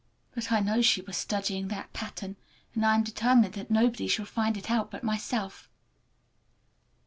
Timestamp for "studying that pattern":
1.15-2.35